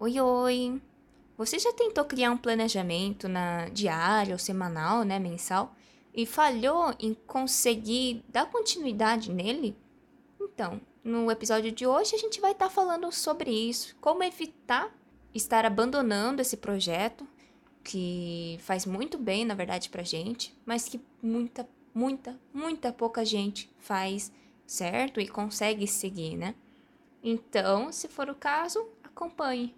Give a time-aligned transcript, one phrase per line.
[0.00, 0.80] Oi, oi!
[1.36, 5.74] Você já tentou criar um planejamento na diário ou semanal, né, mensal,
[6.14, 9.76] e falhou em conseguir dar continuidade nele?
[10.40, 14.96] Então, no episódio de hoje a gente vai estar tá falando sobre isso, como evitar
[15.34, 17.26] estar abandonando esse projeto
[17.82, 23.68] que faz muito bem, na verdade, pra gente, mas que muita, muita, muita pouca gente
[23.80, 24.30] faz
[24.64, 26.54] certo e consegue seguir, né?
[27.20, 29.74] Então, se for o caso, acompanhe.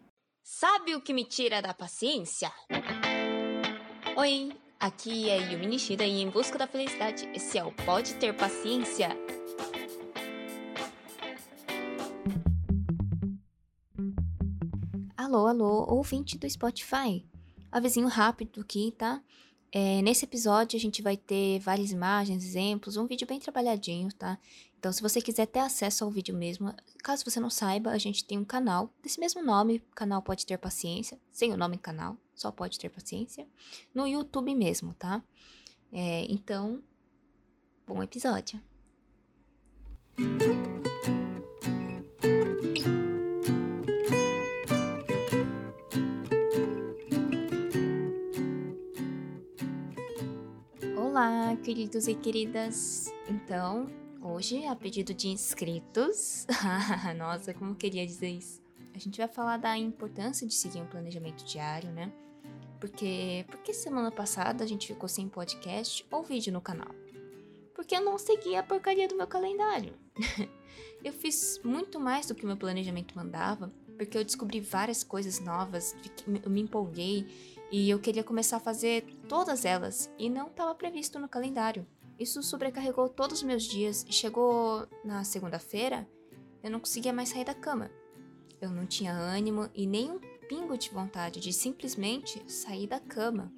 [0.52, 2.52] Sabe o que me tira da paciência?
[4.16, 8.36] Oi, aqui é Yumi Nishida e em busca da felicidade, esse é o Pode Ter
[8.36, 9.10] Paciência.
[15.16, 17.24] Alô, alô, ouvinte do Spotify.
[17.70, 19.22] Avisinho rápido aqui, tá?
[19.70, 24.36] É, nesse episódio a gente vai ter várias imagens, exemplos, um vídeo bem trabalhadinho, tá?
[24.80, 28.24] Então, se você quiser ter acesso ao vídeo mesmo, caso você não saiba, a gente
[28.24, 32.50] tem um canal desse mesmo nome, canal Pode Ter Paciência, sem o nome canal, só
[32.50, 33.46] Pode Ter Paciência,
[33.94, 35.22] no YouTube mesmo, tá?
[35.92, 36.82] É, então,
[37.86, 38.58] bom episódio.
[50.96, 53.12] Olá, queridos e queridas.
[53.28, 53.86] Então,
[54.22, 56.46] hoje, a pedido de inscritos,
[57.16, 58.60] nossa, como queria dizer isso.
[58.94, 62.12] A gente vai falar da importância de seguir um planejamento diário, né?
[62.78, 66.88] Porque, porque semana passada a gente ficou sem podcast ou vídeo no canal?
[67.74, 69.94] Porque eu não segui a porcaria do meu calendário.
[71.04, 75.40] eu fiz muito mais do que o meu planejamento mandava, porque eu descobri várias coisas
[75.40, 75.94] novas,
[76.42, 77.26] eu me empolguei
[77.70, 81.86] e eu queria começar a fazer todas elas e não estava previsto no calendário.
[82.20, 86.06] Isso sobrecarregou todos os meus dias e chegou na segunda-feira,
[86.62, 87.90] eu não conseguia mais sair da cama.
[88.60, 93.50] Eu não tinha ânimo e nem um pingo de vontade de simplesmente sair da cama.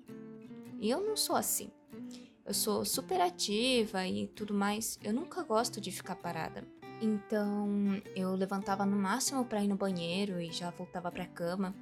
[0.79, 1.73] E eu não sou assim.
[2.47, 4.97] Eu sou super ativa e tudo mais.
[5.03, 6.65] Eu nunca gosto de ficar parada.
[7.01, 11.75] Então, eu levantava no máximo para ir no banheiro e já voltava para a cama.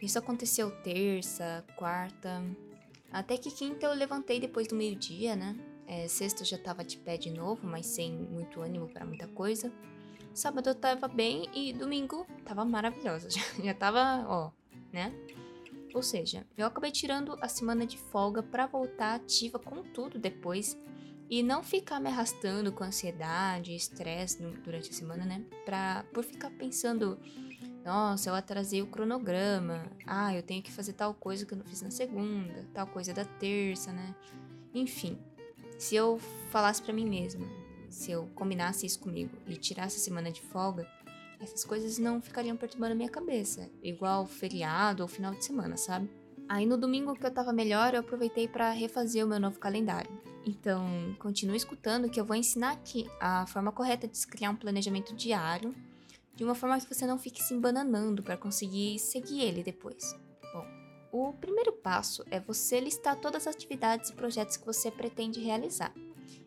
[0.00, 2.42] Isso aconteceu terça, quarta,
[3.12, 5.54] até que quinta eu levantei depois do meio-dia, né?
[5.92, 9.70] É, sexta já tava de pé de novo, mas sem muito ânimo para muita coisa.
[10.32, 13.28] Sábado eu tava bem e domingo tava maravilhosa.
[13.30, 14.50] Já, já tava, ó,
[14.90, 15.12] né?
[15.94, 20.78] Ou seja, eu acabei tirando a semana de folga para voltar ativa com tudo depois
[21.28, 25.44] e não ficar me arrastando com ansiedade estresse durante a semana, né?
[25.66, 27.20] Pra, por ficar pensando
[27.84, 29.84] nossa, eu atrasei o cronograma.
[30.06, 33.12] Ah, eu tenho que fazer tal coisa que eu não fiz na segunda, tal coisa
[33.12, 34.14] da terça, né?
[34.72, 35.18] Enfim,
[35.82, 36.16] se eu
[36.50, 37.44] falasse para mim mesma,
[37.90, 40.86] se eu combinasse isso comigo e tirasse a semana de folga,
[41.40, 46.08] essas coisas não ficariam perturbando a minha cabeça, igual feriado ou final de semana, sabe?
[46.48, 50.10] Aí no domingo que eu tava melhor, eu aproveitei para refazer o meu novo calendário.
[50.46, 54.56] Então, continue escutando que eu vou ensinar aqui a forma correta de se criar um
[54.56, 55.74] planejamento diário
[56.36, 60.14] de uma forma que você não fique se embananando para conseguir seguir ele depois.
[61.12, 65.92] O primeiro passo é você listar todas as atividades e projetos que você pretende realizar,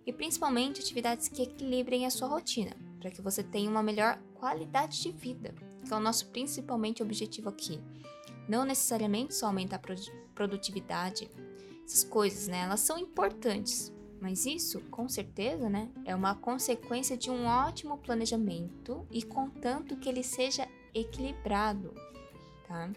[0.04, 5.04] e principalmente atividades que equilibrem a sua rotina, para que você tenha uma melhor qualidade
[5.04, 5.54] de vida,
[5.86, 7.80] que é o nosso principalmente objetivo aqui.
[8.50, 11.30] Não necessariamente só aumentar a produtividade,
[11.86, 12.62] essas coisas, né?
[12.62, 19.06] Elas são importantes, mas isso, com certeza, né, é uma consequência de um ótimo planejamento
[19.12, 21.94] e contanto que ele seja equilibrado,
[22.68, 22.92] tá?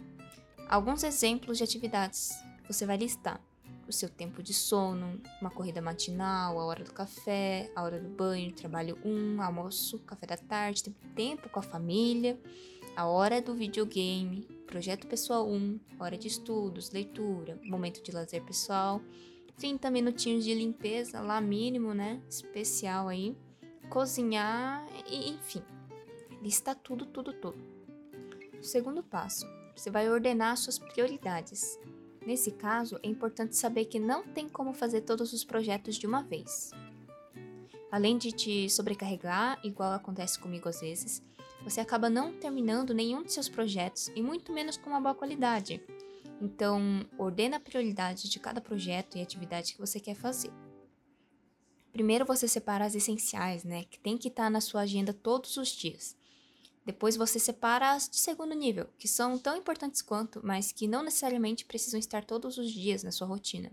[0.68, 2.30] Alguns exemplos de atividades
[2.66, 3.40] você vai listar:
[3.88, 8.08] o seu tempo de sono, uma corrida matinal, a hora do café, a hora do
[8.08, 12.38] banho, trabalho 1, um, almoço, café da tarde, tempo com a família,
[12.94, 19.00] a hora do videogame, projeto pessoal 1, hora de estudos, leitura, momento de lazer pessoal
[19.58, 22.22] 30 minutinhos de limpeza lá mínimo, né?
[22.28, 23.36] Especial aí.
[23.90, 25.62] Cozinhar e enfim.
[26.40, 27.58] Lista tudo, tudo, tudo.
[28.60, 29.46] O segundo passo,
[29.78, 31.78] você vai ordenar suas prioridades.
[32.26, 36.22] Nesse caso, é importante saber que não tem como fazer todos os projetos de uma
[36.22, 36.72] vez.
[37.90, 41.22] Além de te sobrecarregar, igual acontece comigo às vezes,
[41.62, 45.80] você acaba não terminando nenhum de seus projetos e muito menos com uma boa qualidade.
[46.40, 50.52] Então, ordena a prioridade de cada projeto e atividade que você quer fazer.
[51.92, 55.56] Primeiro você separa as essenciais, né, que tem que estar tá na sua agenda todos
[55.56, 56.16] os dias.
[56.88, 61.02] Depois você separa as de segundo nível, que são tão importantes quanto, mas que não
[61.02, 63.70] necessariamente precisam estar todos os dias na sua rotina.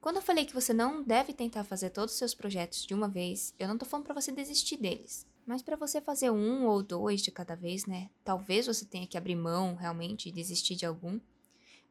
[0.00, 3.08] Quando eu falei que você não deve tentar fazer todos os seus projetos de uma
[3.08, 5.24] vez, eu não estou falando para você desistir deles.
[5.46, 8.10] Mas para você fazer um ou dois de cada vez, né?
[8.24, 11.20] Talvez você tenha que abrir mão realmente e desistir de algum.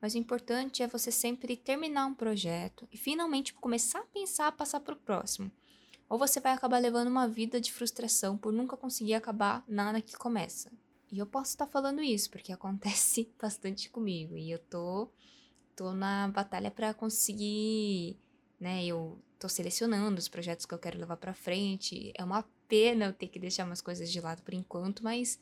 [0.01, 4.51] Mas o importante é você sempre terminar um projeto e finalmente começar a pensar a
[4.51, 5.49] passar para o próximo.
[6.09, 10.17] Ou você vai acabar levando uma vida de frustração por nunca conseguir acabar nada que
[10.17, 10.71] começa.
[11.11, 15.09] E eu posso estar falando isso porque acontece bastante comigo e eu tô
[15.75, 18.17] tô na batalha para conseguir,
[18.59, 22.12] né, eu tô selecionando os projetos que eu quero levar para frente.
[22.15, 25.39] É uma pena eu ter que deixar umas coisas de lado por enquanto, mas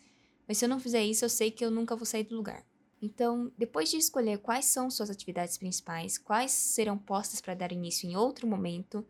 [0.47, 2.63] mas se eu não fizer isso, eu sei que eu nunca vou sair do lugar.
[3.01, 8.09] Então, depois de escolher quais são suas atividades principais, quais serão postas para dar início
[8.09, 9.05] em outro momento,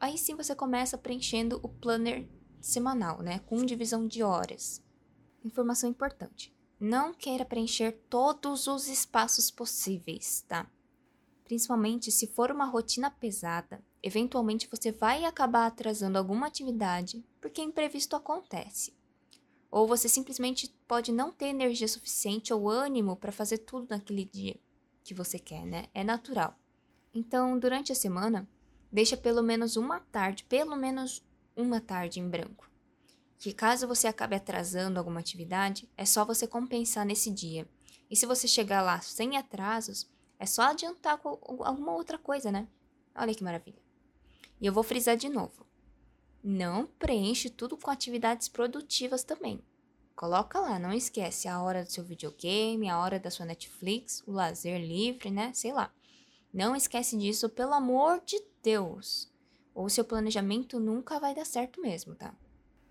[0.00, 2.26] aí sim você começa preenchendo o planner
[2.60, 4.82] semanal, né, com divisão de horas.
[5.44, 10.68] Informação importante: não queira preencher todos os espaços possíveis, tá?
[11.44, 18.16] Principalmente se for uma rotina pesada, eventualmente você vai acabar atrasando alguma atividade porque imprevisto
[18.16, 18.94] acontece.
[19.70, 24.58] Ou você simplesmente pode não ter energia suficiente ou ânimo para fazer tudo naquele dia
[25.02, 25.86] que você quer, né?
[25.94, 26.58] É natural.
[27.14, 28.48] Então, durante a semana,
[28.90, 31.24] deixa pelo menos uma tarde, pelo menos
[31.56, 32.70] uma tarde em branco
[33.40, 37.66] que caso você acabe atrasando alguma atividade, é só você compensar nesse dia.
[38.10, 40.06] E se você chegar lá sem atrasos,
[40.38, 42.68] é só adiantar com alguma outra coisa, né?
[43.14, 43.80] Olha que maravilha.
[44.60, 45.66] E eu vou frisar de novo.
[46.44, 49.64] Não preenche tudo com atividades produtivas também.
[50.14, 54.32] Coloca lá, não esquece a hora do seu videogame, a hora da sua Netflix, o
[54.32, 55.50] lazer livre, né?
[55.54, 55.90] Sei lá.
[56.52, 59.32] Não esquece disso, pelo amor de Deus.
[59.74, 62.34] Ou seu planejamento nunca vai dar certo mesmo, tá?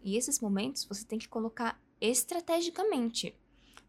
[0.02, 3.38] E esses momentos você tem que colocar estrategicamente.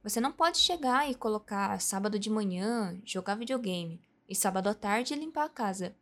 [0.02, 5.14] Você não pode chegar e colocar sábado de manhã, jogar videogame, e sábado à tarde
[5.14, 5.96] limpar a casa.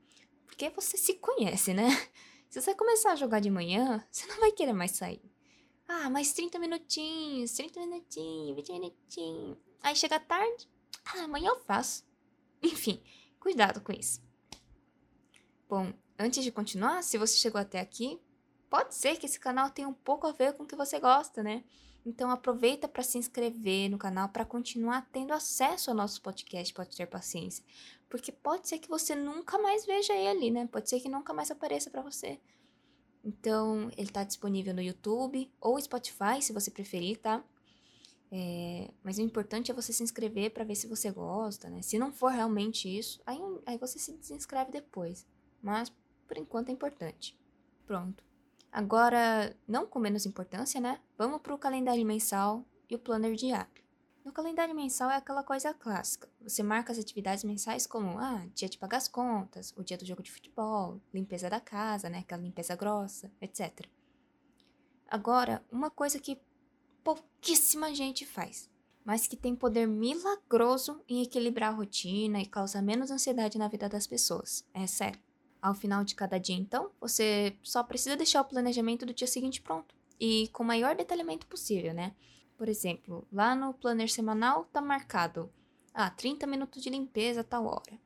[0.46, 1.88] Porque você se conhece, né?
[2.48, 5.20] Se você começar a jogar de manhã, você não vai querer mais sair.
[5.86, 9.58] Ah, mais 30 minutinhos, 30 minutinhos, 20 minutinhos.
[9.82, 10.68] Aí chega tarde,
[11.04, 12.04] ah, amanhã eu faço.
[12.62, 13.02] Enfim,
[13.38, 14.27] cuidado com isso.
[15.68, 18.18] Bom, antes de continuar, se você chegou até aqui,
[18.70, 21.42] pode ser que esse canal tenha um pouco a ver com o que você gosta,
[21.42, 21.62] né?
[22.06, 26.96] Então aproveita para se inscrever no canal para continuar tendo acesso ao nosso podcast, pode
[26.96, 27.62] ter paciência,
[28.08, 30.66] porque pode ser que você nunca mais veja ele, né?
[30.72, 32.40] Pode ser que nunca mais apareça para você.
[33.22, 37.44] Então, ele está disponível no YouTube ou Spotify, se você preferir, tá?
[38.32, 41.82] É, mas o importante é você se inscrever para ver se você gosta, né?
[41.82, 45.26] Se não for realmente isso, aí, aí você se desinscreve depois.
[45.62, 45.92] Mas,
[46.26, 47.38] por enquanto, é importante.
[47.86, 48.22] Pronto.
[48.70, 51.00] Agora, não com menos importância, né?
[51.16, 53.82] Vamos para o calendário mensal e o planner diário.
[54.24, 56.28] No calendário mensal é aquela coisa clássica.
[56.42, 60.04] Você marca as atividades mensais como, ah, dia de pagar as contas, o dia do
[60.04, 62.18] jogo de futebol, limpeza da casa, né?
[62.18, 63.86] Aquela limpeza grossa, etc.
[65.08, 66.38] Agora, uma coisa que
[67.02, 68.70] pouquíssima gente faz,
[69.02, 73.88] mas que tem poder milagroso em equilibrar a rotina e causa menos ansiedade na vida
[73.88, 74.62] das pessoas.
[74.74, 75.27] É sério.
[75.68, 79.60] Ao final de cada dia, então, você só precisa deixar o planejamento do dia seguinte
[79.60, 82.14] pronto e com o maior detalhamento possível, né?
[82.56, 85.52] Por exemplo, lá no planner semanal tá marcado,
[85.92, 88.00] ah, 30 minutos de limpeza a tal hora.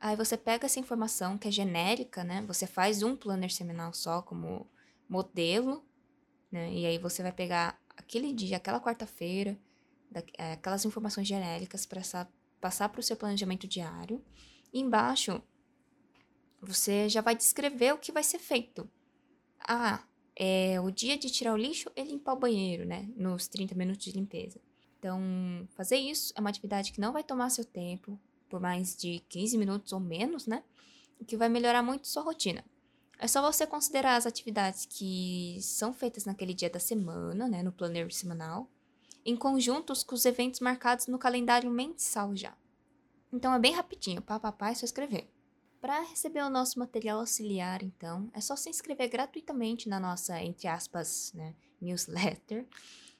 [0.00, 2.42] Aí você pega essa informação que é genérica, né?
[2.48, 4.66] Você faz um planner semanal só como
[5.08, 5.86] modelo,
[6.50, 6.72] né?
[6.72, 9.56] E aí você vai pegar aquele dia, aquela quarta-feira,
[10.36, 12.02] é, aquelas informações genéricas para
[12.60, 14.20] passar para o seu planejamento diário.
[14.72, 15.40] E embaixo
[16.64, 18.88] você já vai descrever o que vai ser feito.
[19.60, 20.02] Ah,
[20.36, 23.08] é o dia de tirar o lixo e limpar o banheiro, né?
[23.16, 24.60] Nos 30 minutos de limpeza.
[24.98, 28.18] Então, fazer isso é uma atividade que não vai tomar seu tempo,
[28.48, 30.62] por mais de 15 minutos ou menos, né?
[31.20, 32.64] O que vai melhorar muito sua rotina.
[33.18, 37.72] É só você considerar as atividades que são feitas naquele dia da semana, né, no
[37.72, 38.68] planner semanal,
[39.24, 42.56] em conjuntos com os eventos marcados no calendário mensal já.
[43.32, 45.33] Então é bem rapidinho, papapá, é só escrever.
[45.84, 50.66] Para receber o nosso material auxiliar, então, é só se inscrever gratuitamente na nossa, entre
[50.66, 52.66] aspas, né, newsletter,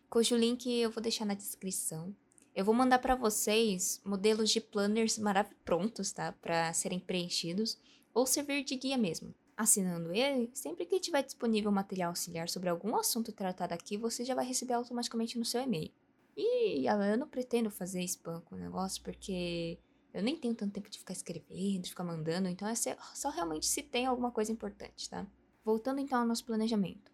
[0.08, 2.16] cujo link eu vou deixar na descrição.
[2.54, 6.32] Eu vou mandar para vocês modelos de planners maravilhosos prontos, tá?
[6.32, 7.78] Para serem preenchidos
[8.14, 9.34] ou servir de guia mesmo.
[9.54, 14.34] Assinando ele, sempre que tiver disponível material auxiliar sobre algum assunto tratado aqui, você já
[14.34, 15.92] vai receber automaticamente no seu e-mail.
[16.34, 19.78] E eu não pretendo fazer spam com o negócio, porque
[20.14, 23.66] eu nem tenho tanto tempo de ficar escrevendo, de ficar mandando, então é só realmente
[23.66, 25.26] se tem alguma coisa importante, tá?
[25.64, 27.12] Voltando então ao nosso planejamento.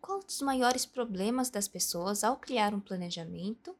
[0.00, 3.76] Qual os maiores problemas das pessoas ao criar um planejamento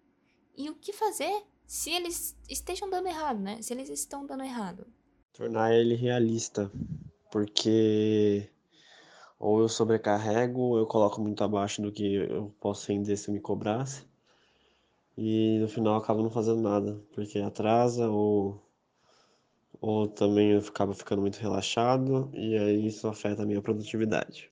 [0.57, 3.61] e o que fazer se eles estejam dando errado, né?
[3.61, 4.87] Se eles estão dando errado.
[5.33, 6.71] Tornar ele realista,
[7.33, 8.51] porque
[9.39, 13.35] ou eu sobrecarrego, ou eu coloco muito abaixo do que eu posso render se eu
[13.35, 14.10] me cobrasse.
[15.23, 18.67] E no final eu acabo não fazendo nada, porque atrasa ou,
[19.79, 24.51] ou também eu acabo ficando muito relaxado e aí isso afeta a minha produtividade.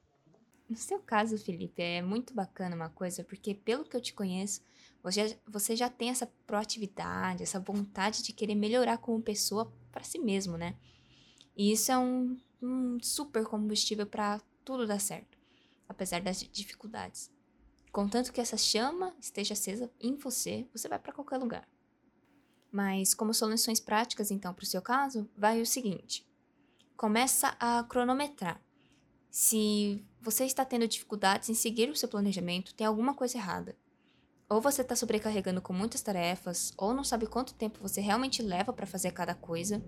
[0.68, 4.60] No seu caso, Felipe, é muito bacana uma coisa, porque pelo que eu te conheço,
[5.02, 10.18] você, você já tem essa proatividade, essa vontade de querer melhorar como pessoa para si
[10.18, 10.76] mesmo, né?
[11.56, 15.38] E isso é um, um super combustível para tudo dar certo,
[15.88, 17.37] apesar das dificuldades.
[17.92, 21.68] Contanto que essa chama esteja acesa em você, você vai para qualquer lugar.
[22.70, 26.28] Mas como soluções práticas, então, para o seu caso, vai o seguinte:
[26.96, 28.62] começa a cronometrar.
[29.30, 33.76] Se você está tendo dificuldades em seguir o seu planejamento, tem alguma coisa errada.
[34.48, 38.72] Ou você está sobrecarregando com muitas tarefas, ou não sabe quanto tempo você realmente leva
[38.72, 39.84] para fazer cada coisa.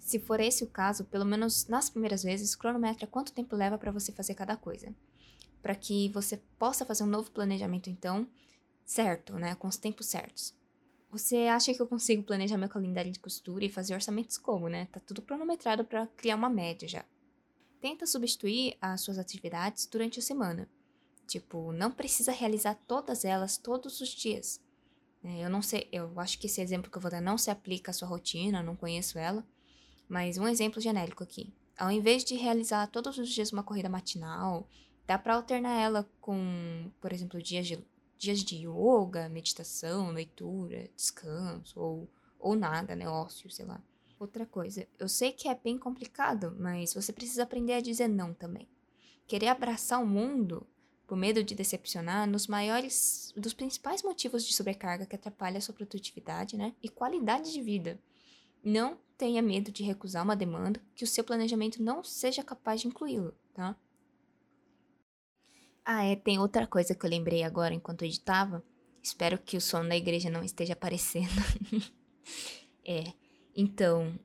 [0.00, 3.92] Se for esse o caso, pelo menos nas primeiras vezes, cronometra quanto tempo leva para
[3.92, 4.94] você fazer cada coisa.
[5.62, 8.26] Para que você possa fazer um novo planejamento, então,
[8.84, 9.54] certo, né?
[9.54, 10.54] Com os tempos certos.
[11.10, 14.88] Você acha que eu consigo planejar meu calendário de costura e fazer orçamentos como, né?
[14.90, 17.04] Tá tudo cronometrado para criar uma média já.
[17.80, 20.68] Tenta substituir as suas atividades durante a semana.
[21.26, 24.60] Tipo, não precisa realizar todas elas todos os dias.
[25.24, 27.50] É, eu não sei, eu acho que esse exemplo que eu vou dar não se
[27.50, 29.46] aplica à sua rotina, não conheço ela.
[30.08, 31.52] Mas um exemplo genérico aqui.
[31.78, 34.68] Ao invés de realizar todos os dias uma corrida matinal,
[35.06, 37.84] dá para alternar ela com, por exemplo, dias de,
[38.18, 43.08] dias de yoga, meditação, leitura, descanso ou, ou nada, né?
[43.08, 43.80] Ócio, sei lá.
[44.18, 48.32] Outra coisa, eu sei que é bem complicado, mas você precisa aprender a dizer não
[48.32, 48.68] também.
[49.26, 50.66] Querer abraçar o mundo
[51.06, 55.74] por medo de decepcionar nos maiores, dos principais motivos de sobrecarga que atrapalha a sua
[55.74, 56.72] produtividade, né?
[56.82, 58.00] E qualidade de vida.
[58.64, 62.88] Não tenha medo de recusar uma demanda que o seu planejamento não seja capaz de
[62.88, 63.76] incluí-lo, tá?
[65.84, 68.62] Ah, é, tem outra coisa que eu lembrei agora enquanto editava.
[69.02, 71.28] Espero que o som da igreja não esteja aparecendo.
[72.86, 73.12] é,
[73.54, 74.18] então,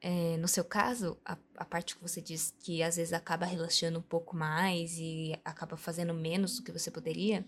[0.00, 3.98] é, no seu caso, a, a, parte que você diz que às vezes acaba relaxando
[3.98, 7.46] um pouco mais e acaba fazendo menos do que você poderia,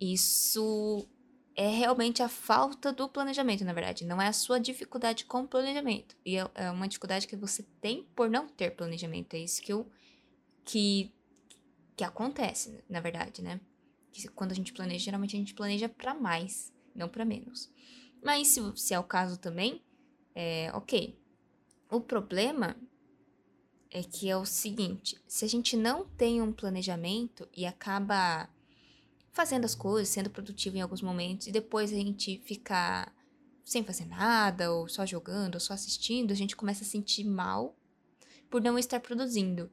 [0.00, 1.08] isso
[1.54, 4.04] é realmente a falta do planejamento, na verdade.
[4.04, 6.16] Não é a sua dificuldade com o planejamento.
[6.24, 9.34] E é, é uma dificuldade que você tem por não ter planejamento.
[9.34, 9.90] É isso que, eu,
[10.64, 11.12] que,
[11.96, 13.60] que acontece, na verdade, né?
[14.34, 17.70] Quando a gente planeja, geralmente a gente planeja para mais, não para menos.
[18.22, 19.82] Mas se, se é o caso também,
[20.34, 21.18] é, ok.
[21.90, 22.76] O problema
[23.90, 28.48] é que é o seguinte: se a gente não tem um planejamento e acaba
[29.32, 33.14] fazendo as coisas, sendo produtivo em alguns momentos, e depois a gente ficar
[33.64, 37.76] sem fazer nada, ou só jogando, ou só assistindo, a gente começa a sentir mal
[38.50, 39.70] por não estar produzindo.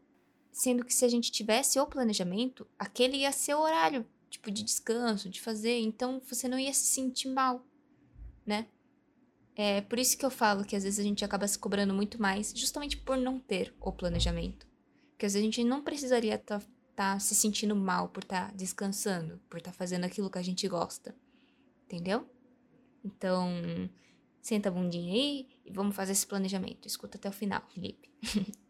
[0.51, 4.63] Sendo que se a gente tivesse o planejamento, aquele ia ser o horário, tipo, de
[4.63, 7.65] descanso, de fazer, então você não ia se sentir mal,
[8.45, 8.67] né?
[9.55, 12.21] É por isso que eu falo que às vezes a gente acaba se cobrando muito
[12.21, 14.65] mais, justamente por não ter o planejamento.
[15.11, 16.65] Porque às vezes a gente não precisaria estar tá,
[16.95, 20.41] tá se sentindo mal por estar tá descansando, por estar tá fazendo aquilo que a
[20.41, 21.13] gente gosta.
[21.85, 22.25] Entendeu?
[23.03, 23.49] Então,
[24.41, 26.87] senta a bundinha aí e vamos fazer esse planejamento.
[26.87, 28.09] Escuta até o final, Felipe.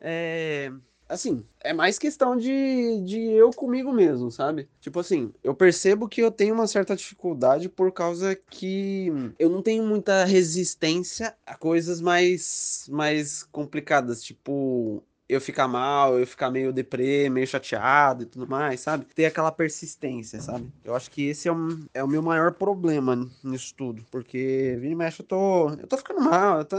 [0.00, 0.72] é,
[1.08, 4.68] assim, é mais questão de, de eu comigo mesmo, sabe?
[4.80, 9.62] Tipo assim, eu percebo que eu tenho uma certa dificuldade por causa que eu não
[9.62, 16.72] tenho muita resistência a coisas mais, mais complicadas, tipo eu ficar mal, eu ficar meio
[16.72, 19.04] deprê, meio chateado e tudo mais, sabe?
[19.14, 20.68] Ter aquela persistência, sabe?
[20.84, 24.92] Eu acho que esse é, um, é o meu maior problema nisso tudo, porque vira
[24.92, 26.76] e mexe eu tô, eu tô ficando mal, eu tô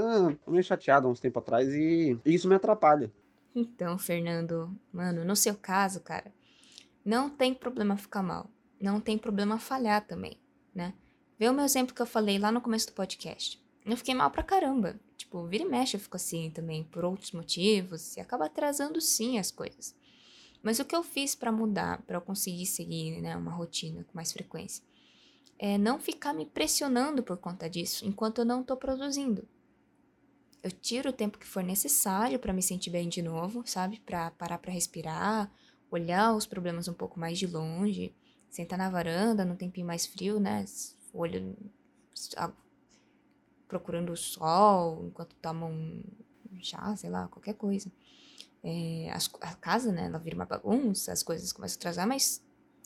[0.48, 3.10] meio chateado há uns tempos atrás e, e isso me atrapalha.
[3.55, 6.34] Então, Fernando, mano, no seu caso, cara,
[7.05, 8.50] não tem problema ficar mal.
[8.81, 10.38] Não tem problema falhar também,
[10.75, 10.93] né?
[11.39, 13.61] Vê o meu exemplo que eu falei lá no começo do podcast.
[13.85, 15.00] Eu fiquei mal pra caramba.
[15.17, 19.39] Tipo, vira e mexe eu fico assim também, por outros motivos, e acaba atrasando sim
[19.39, 19.95] as coisas.
[20.61, 24.11] Mas o que eu fiz para mudar, para eu conseguir seguir né, uma rotina com
[24.13, 24.83] mais frequência,
[25.57, 29.47] é não ficar me pressionando por conta disso enquanto eu não tô produzindo
[30.63, 34.00] eu tiro o tempo que for necessário para me sentir bem de novo, sabe?
[34.00, 35.51] Para parar para respirar,
[35.89, 38.13] olhar os problemas um pouco mais de longe,
[38.50, 40.63] sentar na varanda num tempinho mais frio, né?
[41.13, 41.57] Olho
[43.71, 46.03] procurando o sol enquanto toma um
[46.61, 47.89] chá, sei lá, qualquer coisa.
[48.61, 49.09] É,
[49.39, 52.43] a casa, né, ela vira uma bagunça, as coisas começam a atrasar, mas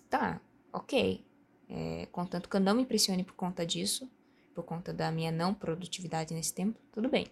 [0.08, 0.40] tá,
[0.72, 1.26] ok.
[1.68, 4.08] É, contanto que eu não me impressione por conta disso,
[4.54, 7.26] por conta da minha não produtividade nesse tempo, tudo bem.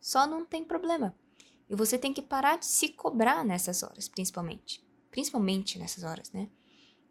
[0.00, 1.12] Só não tem problema.
[1.68, 4.80] E você tem que parar de se cobrar nessas horas, principalmente.
[5.10, 6.48] Principalmente nessas horas, né?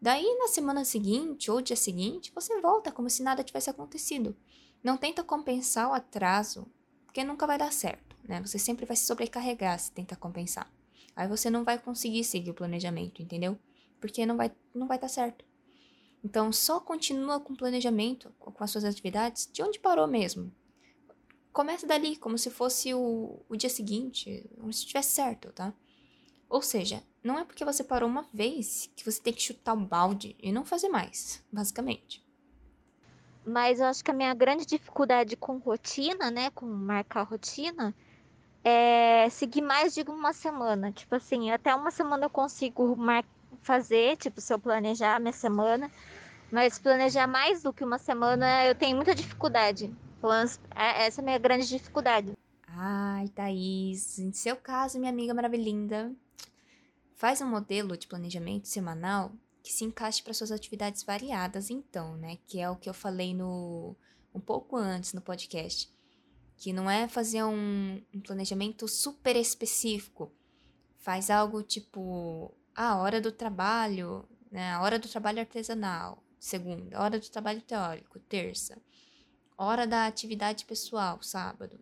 [0.01, 4.35] Daí, na semana seguinte ou dia seguinte, você volta como se nada tivesse acontecido.
[4.84, 6.68] Não tenta compensar o atraso,
[7.06, 8.42] porque nunca vai dar certo, né?
[8.42, 10.70] Você sempre vai se sobrecarregar se tentar compensar.
[11.16, 13.58] Aí você não vai conseguir seguir o planejamento, entendeu?
[14.02, 15.46] Porque não vai não vai dar certo.
[16.24, 20.54] Então, só continua com o planejamento, com as suas atividades, de onde parou mesmo.
[21.52, 25.74] Começa dali, como se fosse o, o dia seguinte, como se estivesse certo, tá?
[26.50, 29.86] Ou seja, não é porque você parou uma vez que você tem que chutar o
[29.86, 32.25] balde e não fazer mais, basicamente.
[33.45, 37.93] Mas eu acho que a minha grande dificuldade com rotina, né, com marcar rotina,
[38.63, 40.91] é seguir mais de uma semana.
[40.91, 43.25] Tipo assim, até uma semana eu consigo mar
[43.62, 45.91] fazer, tipo, se eu planejar a minha semana.
[46.51, 49.93] Mas planejar mais do que uma semana, eu tenho muita dificuldade.
[50.75, 52.33] É, essa é a minha grande dificuldade.
[52.67, 56.12] Ai, Thaís, em seu caso, minha amiga maravilhinda,
[57.15, 59.31] faz um modelo de planejamento semanal
[59.63, 62.38] que se encaixe para suas atividades variadas, então, né?
[62.46, 63.96] Que é o que eu falei no
[64.36, 65.89] um pouco antes no podcast.
[66.58, 70.32] Que não é fazer um, um planejamento super específico.
[71.00, 74.74] Faz algo tipo a ah, hora do trabalho, né?
[74.74, 78.82] A hora do trabalho artesanal, segunda, hora do trabalho teórico, terça,
[79.58, 81.79] hora da atividade pessoal, sábado.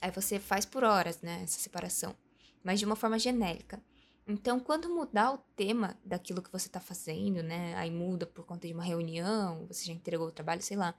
[0.00, 2.14] Aí você faz por horas, né, essa separação,
[2.62, 3.82] mas de uma forma genérica.
[4.30, 8.66] Então, quando mudar o tema daquilo que você está fazendo, né, aí muda por conta
[8.66, 10.94] de uma reunião, você já entregou o trabalho, sei lá.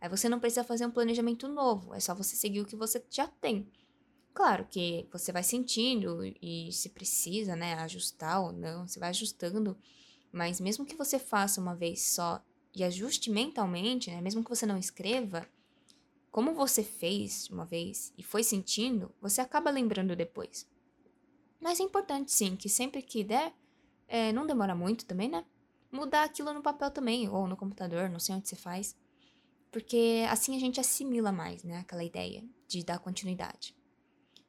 [0.00, 3.02] Aí você não precisa fazer um planejamento novo, é só você seguir o que você
[3.10, 3.66] já tem.
[4.34, 9.76] Claro que você vai sentindo e se precisa, né, ajustar ou não, você vai ajustando
[10.34, 14.20] mas mesmo que você faça uma vez só e ajuste mentalmente, né?
[14.20, 15.48] Mesmo que você não escreva,
[16.28, 20.66] como você fez uma vez e foi sentindo, você acaba lembrando depois.
[21.64, 23.50] Mas é importante sim que sempre que der,
[24.06, 25.46] é, não demora muito também, né?
[25.90, 28.94] Mudar aquilo no papel também, ou no computador, não sei onde você faz.
[29.72, 31.78] Porque assim a gente assimila mais, né?
[31.78, 33.74] Aquela ideia de dar continuidade.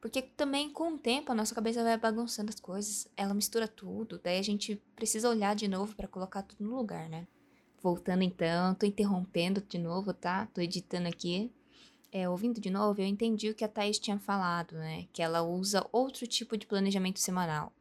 [0.01, 4.19] Porque também com o tempo a nossa cabeça vai bagunçando as coisas, ela mistura tudo,
[4.21, 7.25] daí a gente precisa olhar de novo para colocar tudo no lugar, né?
[7.81, 10.47] Voltando então, tô interrompendo de novo, tá?
[10.47, 11.49] Tô editando aqui.
[12.17, 15.06] É, ouvindo de novo, eu entendi o que a Thaís tinha falado, né?
[15.12, 17.73] Que ela usa outro tipo de planejamento semanal.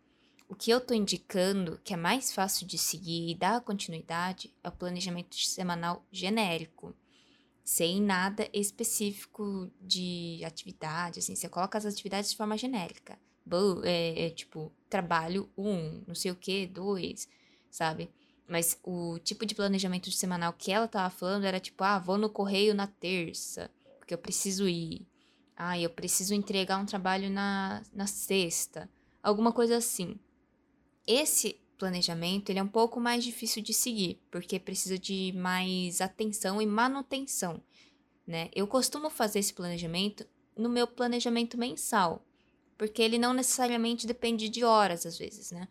[0.48, 4.68] O que eu tô indicando, que é mais fácil de seguir e dar continuidade, é
[4.68, 6.92] o planejamento semanal genérico
[7.62, 13.16] sem nada específico de atividade, assim, você coloca as atividades de forma genérica.
[13.84, 17.28] É, é, tipo, trabalho um, não sei o que, dois,
[17.70, 18.10] sabe?
[18.48, 22.28] Mas o tipo de planejamento semanal que ela tava falando era tipo, ah, vou no
[22.28, 23.70] correio na terça,
[24.04, 25.06] porque eu preciso ir.
[25.56, 28.88] Ah, eu preciso entregar um trabalho na, na sexta.
[29.22, 30.20] Alguma coisa assim.
[31.06, 36.60] Esse planejamento ele é um pouco mais difícil de seguir, porque precisa de mais atenção
[36.60, 37.62] e manutenção,
[38.26, 38.50] né?
[38.54, 42.24] Eu costumo fazer esse planejamento no meu planejamento mensal,
[42.76, 45.66] porque ele não necessariamente depende de horas às vezes, né?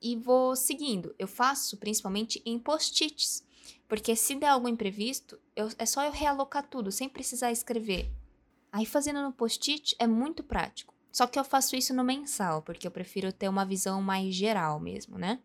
[0.00, 1.14] E vou seguindo.
[1.18, 3.43] Eu faço principalmente em post-its,
[3.88, 8.10] porque se der algum imprevisto, eu, é só eu realocar tudo sem precisar escrever.
[8.72, 10.94] Aí fazendo no post-it é muito prático.
[11.12, 14.80] Só que eu faço isso no mensal, porque eu prefiro ter uma visão mais geral
[14.80, 15.40] mesmo, né?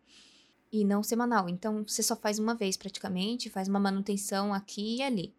[0.72, 1.48] E não semanal.
[1.48, 5.34] Então você só faz uma vez praticamente, faz uma manutenção aqui e ali.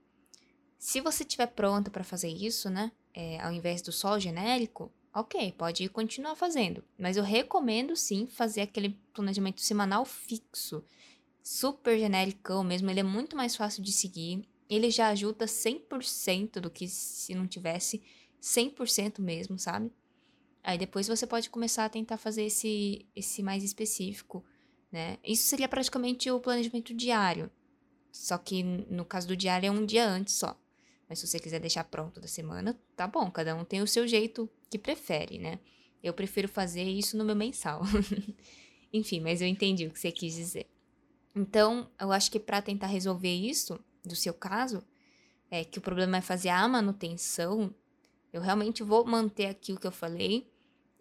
[0.79, 2.93] Se você estiver pronto para fazer isso, né?
[3.13, 6.81] É, ao invés do só genérico, ok, pode continuar fazendo.
[6.97, 10.81] Mas eu recomendo sim fazer aquele planejamento semanal fixo.
[11.53, 14.47] Super genérico mesmo, ele é muito mais fácil de seguir.
[14.69, 18.01] Ele já ajuda 100% do que se não tivesse
[18.41, 19.91] 100% mesmo, sabe?
[20.63, 24.45] Aí depois você pode começar a tentar fazer esse, esse mais específico,
[24.89, 25.17] né?
[25.25, 27.51] Isso seria praticamente o planejamento diário.
[28.13, 30.57] Só que no caso do diário é um dia antes só.
[31.09, 34.07] Mas se você quiser deixar pronto da semana, tá bom, cada um tem o seu
[34.07, 35.59] jeito que prefere, né?
[36.01, 37.81] Eu prefiro fazer isso no meu mensal.
[38.93, 40.70] Enfim, mas eu entendi o que você quis dizer.
[41.35, 44.83] Então, eu acho que para tentar resolver isso, do seu caso,
[45.49, 47.73] é que o problema é fazer a manutenção,
[48.33, 50.51] eu realmente vou manter aqui o que eu falei,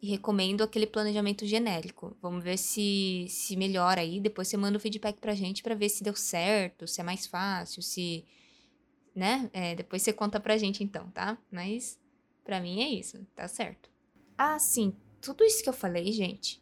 [0.03, 2.17] e recomendo aquele planejamento genérico.
[2.23, 4.19] Vamos ver se se melhora aí.
[4.19, 7.27] Depois você manda o feedback pra gente para ver se deu certo, se é mais
[7.27, 8.25] fácil, se.
[9.15, 9.51] Né?
[9.53, 11.37] É, depois você conta pra gente então, tá?
[11.51, 11.99] Mas
[12.45, 13.91] para mim é isso, tá certo.
[14.39, 14.95] Ah, sim.
[15.21, 16.60] Tudo isso que eu falei, gente,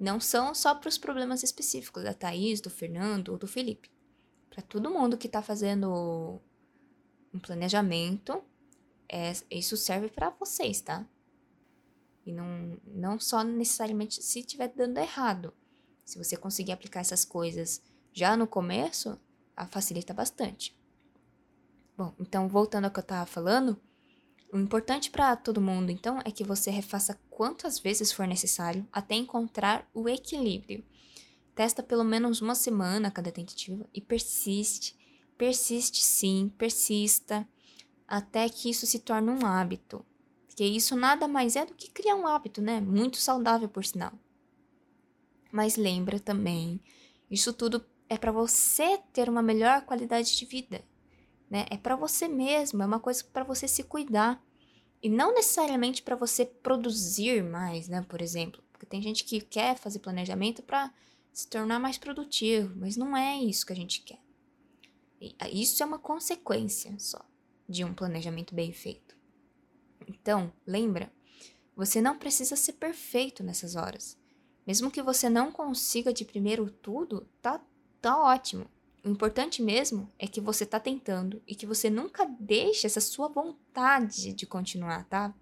[0.00, 3.90] não são só para os problemas específicos da Thaís, do Fernando ou do Felipe.
[4.48, 6.40] Para todo mundo que tá fazendo
[7.32, 8.42] um planejamento,
[9.06, 11.06] é, isso serve para vocês, tá?
[12.24, 15.52] E não, não só necessariamente se estiver dando errado.
[16.04, 17.82] Se você conseguir aplicar essas coisas
[18.12, 19.20] já no começo,
[19.68, 20.76] facilita bastante.
[21.96, 23.78] Bom, então voltando ao que eu estava falando,
[24.52, 29.14] o importante para todo mundo, então, é que você refaça quantas vezes for necessário até
[29.14, 30.84] encontrar o equilíbrio.
[31.54, 34.96] Testa pelo menos uma semana cada tentativa e persiste,
[35.38, 37.46] persiste sim, persista,
[38.08, 40.04] até que isso se torne um hábito.
[40.46, 42.80] Porque isso nada mais é do que criar um hábito, né?
[42.80, 44.12] Muito saudável, por sinal.
[45.52, 46.80] Mas lembra também,
[47.30, 50.84] isso tudo é para você ter uma melhor qualidade de vida
[51.50, 51.66] né?
[51.68, 54.42] É para você mesmo, é uma coisa para você se cuidar.
[55.02, 58.02] E não necessariamente para você produzir mais, né?
[58.02, 60.92] Por exemplo, porque tem gente que quer fazer planejamento para
[61.32, 64.20] se tornar mais produtivo, mas não é isso que a gente quer.
[65.38, 67.20] Ah, isso é uma consequência só
[67.68, 69.16] de um planejamento bem feito.
[70.08, 71.12] Então, lembra,
[71.76, 74.18] você não precisa ser perfeito nessas horas.
[74.66, 77.60] Mesmo que você não consiga de primeiro tudo, tá,
[78.00, 78.66] tá ótimo.
[79.02, 83.28] O importante mesmo é que você tá tentando e que você nunca deixe essa sua
[83.28, 85.34] vontade de continuar, tá?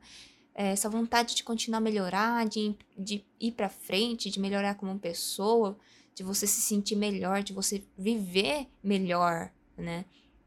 [0.54, 4.98] É, essa vontade de continuar a melhorar, de, de ir para frente, de melhorar como
[4.98, 5.76] pessoa,
[6.14, 10.04] de você se sentir melhor, de você viver melhor, né?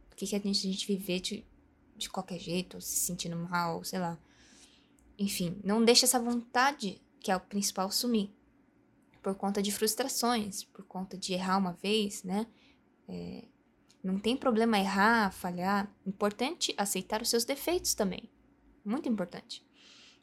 [0.10, 1.46] Por que, a gente, a gente viver de,
[1.98, 4.18] de qualquer jeito, se sentindo mal, sei lá.
[5.18, 8.32] Enfim, não deixe essa vontade, que é o principal, sumir.
[9.22, 12.48] Por conta de frustrações, por conta de errar uma vez, né?
[13.08, 13.46] É,
[14.04, 15.94] não tem problema errar, falhar.
[16.06, 18.30] Importante aceitar os seus defeitos também.
[18.84, 19.66] Muito importante.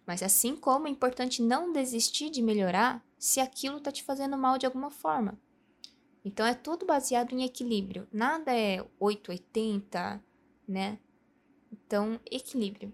[0.07, 4.59] Mas assim como é importante não desistir de melhorar se aquilo está te fazendo mal
[4.59, 5.39] de alguma forma.
[6.25, 8.09] Então é tudo baseado em equilíbrio.
[8.13, 10.23] Nada é 880,
[10.67, 10.99] né?
[11.71, 12.93] Então, equilíbrio.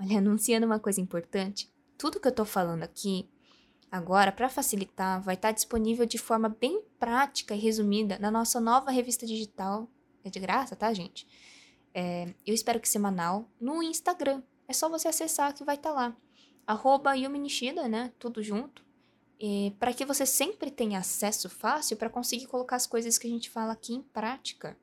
[0.00, 3.28] Olha, anunciando uma coisa importante, tudo que eu tô falando aqui
[3.96, 8.60] Agora, para facilitar, vai estar tá disponível de forma bem prática e resumida na nossa
[8.60, 9.88] nova revista digital.
[10.22, 11.26] É de graça, tá, gente?
[11.94, 14.42] É, eu espero que semanal no Instagram.
[14.68, 16.16] É só você acessar que vai estar tá lá.
[16.66, 18.12] Arroba Yumi Nishida, né?
[18.18, 18.84] Tudo junto.
[19.78, 23.48] para que você sempre tenha acesso fácil para conseguir colocar as coisas que a gente
[23.48, 24.76] fala aqui em prática.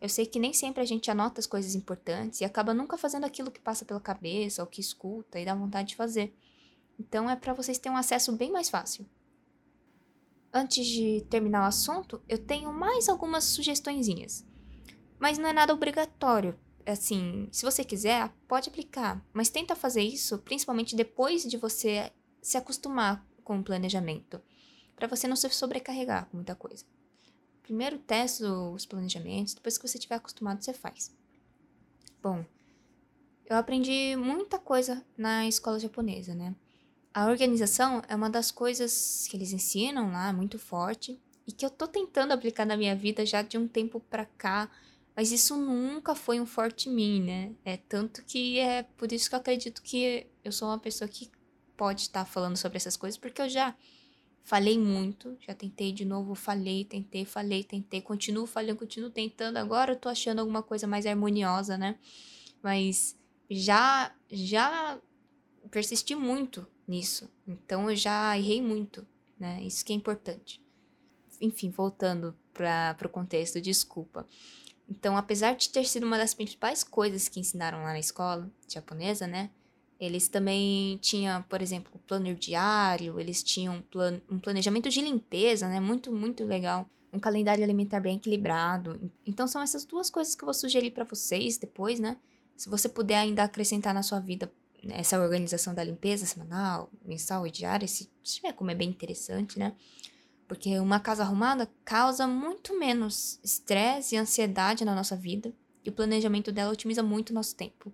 [0.00, 3.24] Eu sei que nem sempre a gente anota as coisas importantes e acaba nunca fazendo
[3.24, 6.34] aquilo que passa pela cabeça ou que escuta e dá vontade de fazer.
[6.98, 9.06] Então é para vocês terem um acesso bem mais fácil.
[10.52, 14.46] Antes de terminar o assunto, eu tenho mais algumas sugestõezinhas.
[15.18, 16.58] Mas não é nada obrigatório.
[16.86, 22.56] Assim, se você quiser, pode aplicar, mas tenta fazer isso principalmente depois de você se
[22.56, 24.40] acostumar com o planejamento,
[24.96, 26.84] para você não se sobrecarregar com muita coisa.
[27.62, 31.14] Primeiro testa os planejamentos, depois que você estiver acostumado, você faz.
[32.22, 32.42] Bom,
[33.44, 36.54] eu aprendi muita coisa na escola japonesa, né?
[37.12, 41.70] A organização é uma das coisas que eles ensinam lá, muito forte, e que eu
[41.70, 44.70] tô tentando aplicar na minha vida já de um tempo pra cá,
[45.16, 47.52] mas isso nunca foi um forte em mim, né?
[47.64, 51.30] É tanto que é por isso que eu acredito que eu sou uma pessoa que
[51.76, 53.74] pode estar falando sobre essas coisas, porque eu já
[54.44, 59.56] falei muito, já tentei de novo, falei, tentei, falei, tentei, continuo falando, continuo tentando.
[59.56, 61.98] Agora eu tô achando alguma coisa mais harmoniosa, né?
[62.62, 63.18] Mas
[63.50, 64.98] já já
[65.68, 67.30] persisti muito nisso.
[67.46, 69.06] Então eu já errei muito,
[69.38, 69.62] né?
[69.62, 70.62] Isso que é importante.
[71.40, 74.26] Enfim, voltando para o contexto, desculpa.
[74.88, 79.26] Então, apesar de ter sido uma das principais coisas que ensinaram lá na escola japonesa,
[79.26, 79.50] né?
[80.00, 85.68] Eles também tinham, por exemplo, o planner diário, eles tinham plan um planejamento de limpeza,
[85.68, 85.78] né?
[85.78, 86.88] Muito, muito legal.
[87.12, 89.10] Um calendário alimentar bem equilibrado.
[89.26, 92.16] Então, são essas duas coisas que eu vou sugerir para vocês depois, né?
[92.56, 94.50] Se você puder ainda acrescentar na sua vida
[94.90, 99.74] essa organização da limpeza semanal, mensal e diária, se tiver como é bem interessante, né?
[100.46, 105.52] Porque uma casa arrumada causa muito menos estresse e ansiedade na nossa vida,
[105.84, 107.92] e o planejamento dela otimiza muito o nosso tempo.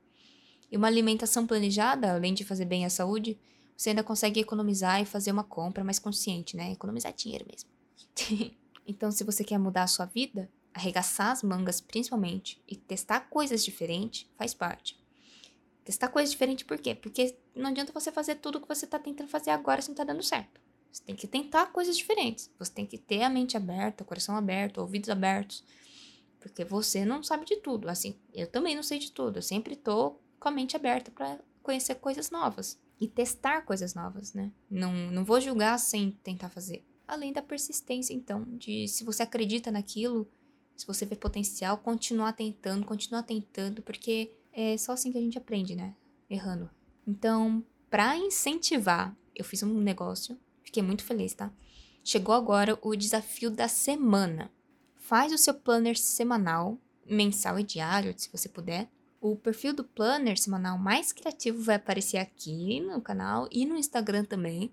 [0.70, 3.38] E uma alimentação planejada, além de fazer bem à saúde,
[3.76, 6.72] você ainda consegue economizar e fazer uma compra mais consciente, né?
[6.72, 7.70] Economizar dinheiro mesmo.
[8.86, 13.64] então, se você quer mudar a sua vida, arregaçar as mangas principalmente e testar coisas
[13.64, 15.03] diferentes faz parte.
[15.84, 16.94] Testar coisas diferentes por quê?
[16.94, 20.04] Porque não adianta você fazer tudo que você está tentando fazer agora se não está
[20.04, 20.60] dando certo.
[20.90, 22.50] Você tem que tentar coisas diferentes.
[22.58, 25.64] Você tem que ter a mente aberta, o coração aberto, ouvidos abertos.
[26.38, 27.88] Porque você não sabe de tudo.
[27.88, 29.38] Assim, eu também não sei de tudo.
[29.38, 32.80] Eu sempre tô com a mente aberta para conhecer coisas novas.
[33.00, 34.52] E testar coisas novas, né?
[34.70, 36.86] Não, não vou julgar sem tentar fazer.
[37.08, 40.30] Além da persistência, então, de se você acredita naquilo,
[40.76, 45.36] Se você vê potencial, continuar tentando, continuar tentando, porque é só assim que a gente
[45.36, 45.94] aprende, né?
[46.30, 46.70] Errando.
[47.06, 51.52] Então, para incentivar, eu fiz um negócio, fiquei muito feliz, tá?
[52.02, 54.50] Chegou agora o desafio da semana.
[54.96, 58.88] Faz o seu planner semanal, mensal e diário, se você puder.
[59.20, 64.24] O perfil do planner semanal mais criativo vai aparecer aqui no canal e no Instagram
[64.24, 64.72] também.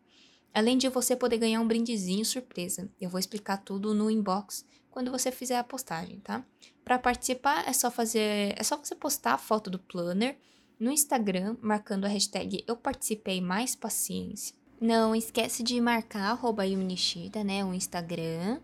[0.53, 2.89] Além de você poder ganhar um brindezinho surpresa.
[2.99, 6.45] Eu vou explicar tudo no inbox quando você fizer a postagem, tá?
[6.83, 10.37] Para participar é só fazer, é só você postar a foto do planner
[10.79, 14.55] no Instagram marcando a hashtag eu participei mais paciência.
[14.79, 16.63] Não esquece de marcar arroba
[17.45, 18.59] né, o Instagram.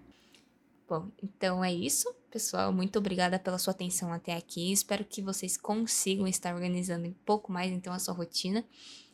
[0.90, 2.74] Bom, então é isso, pessoal.
[2.74, 4.72] Muito obrigada pela sua atenção até aqui.
[4.72, 8.66] Espero que vocês consigam estar organizando um pouco mais então a sua rotina.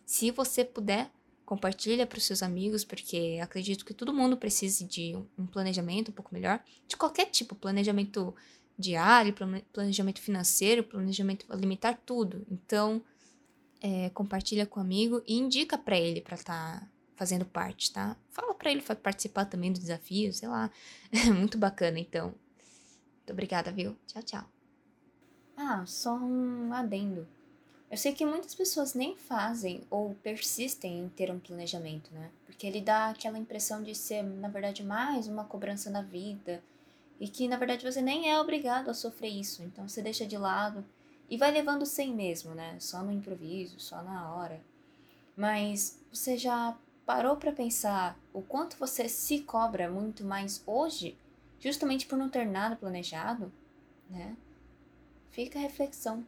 [0.05, 1.11] Se você puder
[1.45, 6.13] compartilha para os seus amigos, porque acredito que todo mundo precise de um planejamento um
[6.13, 8.33] pouco melhor, de qualquer tipo, planejamento
[8.77, 9.33] diário,
[9.71, 12.45] planejamento financeiro, planejamento alimentar, tudo.
[12.49, 13.03] Então,
[13.81, 18.17] é, compartilha com o amigo e indica para ele para estar tá fazendo parte, tá?
[18.29, 20.71] Fala para ele participar também do desafio, sei lá.
[21.11, 22.27] É muito bacana, então.
[22.27, 23.95] Muito obrigada, viu?
[24.07, 24.45] Tchau, tchau.
[25.55, 27.27] Ah, só um adendo.
[27.93, 32.31] Eu sei que muitas pessoas nem fazem ou persistem em ter um planejamento, né?
[32.43, 36.63] Porque ele dá aquela impressão de ser, na verdade, mais uma cobrança na vida
[37.19, 39.61] e que, na verdade, você nem é obrigado a sofrer isso.
[39.61, 40.83] Então você deixa de lado
[41.29, 42.77] e vai levando sem mesmo, né?
[42.79, 44.59] Só no improviso, só na hora.
[45.37, 46.75] Mas você já
[47.05, 51.15] parou para pensar o quanto você se cobra muito mais hoje,
[51.59, 53.53] justamente por não ter nada planejado,
[54.09, 54.35] né?
[55.29, 56.25] Fica a reflexão.